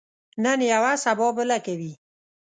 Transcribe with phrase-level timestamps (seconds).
[0.43, 1.91] نن یوه، سبا بله کوي.